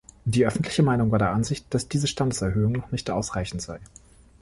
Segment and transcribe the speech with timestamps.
[0.25, 3.77] Die öffentliche Meinung war der Ansicht, dass diese Standeserhöhung noch nicht ausreichend sei.